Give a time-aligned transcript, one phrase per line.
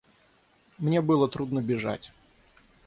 [0.79, 2.11] Мне было трудно бежать.